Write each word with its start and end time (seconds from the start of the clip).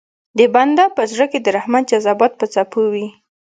د 0.37 0.39
بنده 0.55 0.85
په 0.95 1.03
زړه 1.11 1.25
کې 1.31 1.39
د 1.41 1.47
رحمت 1.57 1.83
جذبات 1.91 2.33
په 2.39 2.45
څپو 2.53 2.81
وي. 2.93 3.07